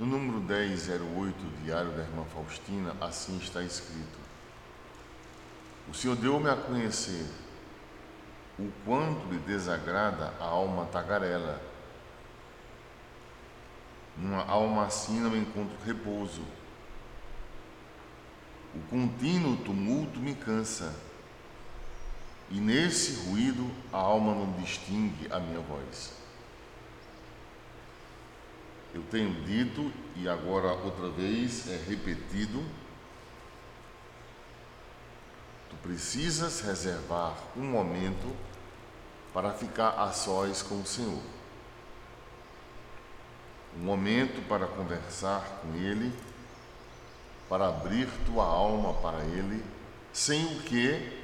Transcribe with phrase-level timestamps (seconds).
[0.00, 4.18] No número 1008 do Diário da Irmã Faustina, assim está escrito:
[5.90, 7.26] O Senhor deu-me a conhecer
[8.58, 11.60] o quanto lhe desagrada a alma tagarela.
[14.16, 16.46] Numa alma assim não encontro repouso.
[18.74, 20.96] O contínuo tumulto me cansa,
[22.50, 26.14] e nesse ruído a alma não distingue a minha voz.
[28.92, 32.64] Eu tenho dito, e agora outra vez é repetido,
[35.68, 38.34] tu precisas reservar um momento
[39.32, 41.22] para ficar a sós com o Senhor.
[43.76, 46.12] Um momento para conversar com Ele,
[47.48, 49.64] para abrir tua alma para Ele,
[50.12, 51.20] sem o que?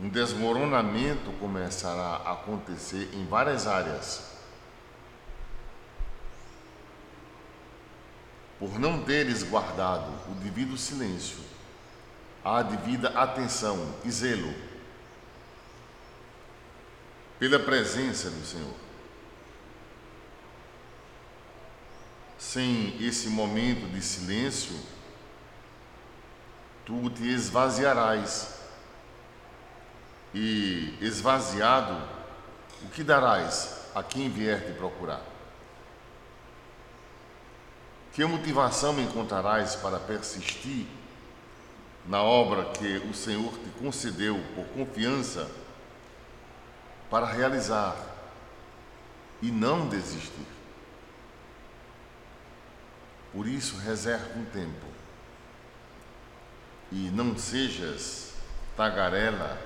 [0.00, 4.35] Um desmoronamento começará a acontecer em várias áreas
[8.58, 11.38] por não teres guardado o devido silêncio,
[12.44, 14.54] a devida atenção e zelo
[17.38, 18.74] pela presença do Senhor.
[22.38, 24.78] Sem esse momento de silêncio,
[26.84, 28.56] tu te esvaziarás,
[30.36, 31.96] e esvaziado,
[32.82, 35.35] o que darás a quem vier te procurar?
[38.16, 40.86] Que motivação encontrarás para persistir
[42.06, 45.46] na obra que o Senhor te concedeu por confiança
[47.10, 47.94] para realizar
[49.42, 50.46] e não desistir?
[53.34, 54.86] Por isso, reserva um tempo
[56.90, 58.32] e não sejas
[58.74, 59.60] tagarela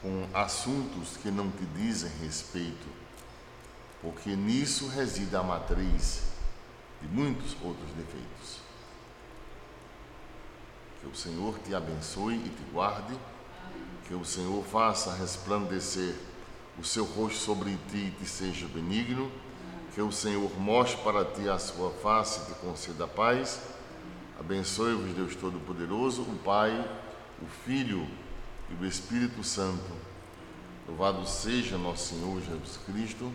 [0.00, 2.86] com assuntos que não te dizem respeito,
[4.00, 6.29] porque nisso reside a matriz
[7.00, 8.60] de muitos outros defeitos.
[11.00, 13.18] Que o Senhor te abençoe e te guarde,
[14.06, 16.14] que o Senhor faça resplandecer
[16.78, 19.30] o seu rosto sobre ti e te seja benigno,
[19.94, 23.60] que o Senhor mostre para ti a sua face e te conceda paz.
[24.38, 26.72] Abençoe-vos, Deus Todo-Poderoso, o Pai,
[27.42, 28.06] o Filho
[28.70, 29.92] e o Espírito Santo.
[30.86, 33.32] Louvado seja nosso Senhor Jesus Cristo